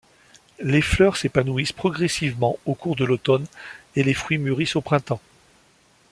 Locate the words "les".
0.59-0.81, 4.01-4.15